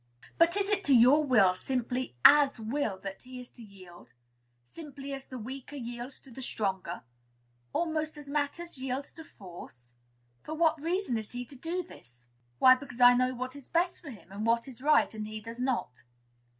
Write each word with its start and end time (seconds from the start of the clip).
"But 0.39 0.57
is 0.57 0.65
it 0.67 0.83
to 0.85 0.95
your 0.95 1.23
will 1.23 1.53
simply 1.53 2.15
as 2.25 2.59
will 2.59 2.97
that 3.03 3.21
he 3.21 3.39
is 3.39 3.51
to 3.51 3.61
yield? 3.61 4.13
Simply 4.65 5.13
as 5.13 5.27
the 5.27 5.37
weaker 5.37 5.75
yields 5.75 6.19
to 6.21 6.31
the 6.31 6.41
stronger, 6.41 7.03
almost 7.71 8.17
as 8.17 8.27
matter 8.27 8.63
yields 8.73 9.13
to 9.13 9.23
force? 9.23 9.93
For 10.41 10.55
what 10.55 10.81
reason 10.81 11.19
is 11.19 11.33
he 11.33 11.45
to 11.45 11.55
do 11.55 11.83
this?" 11.83 12.29
"Why, 12.57 12.73
because 12.73 12.99
I 12.99 13.13
know 13.13 13.35
what 13.35 13.55
is 13.55 13.69
best 13.69 14.01
for 14.01 14.09
him, 14.09 14.31
and 14.31 14.43
what 14.43 14.67
is 14.67 14.81
right; 14.81 15.13
and 15.13 15.27
he 15.27 15.39
does 15.39 15.59
not." 15.59 16.01